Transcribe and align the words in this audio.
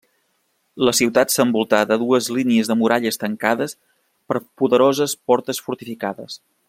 La 0.87 0.93
ciutat 0.99 1.33
s'envoltà 1.33 1.81
de 1.91 1.97
dues 2.03 2.29
línies 2.37 2.71
de 2.71 2.77
muralles 2.79 3.21
tancades 3.25 3.77
per 4.31 4.41
poderoses 4.63 5.15
portes 5.33 5.63
fortificades. 5.69 6.41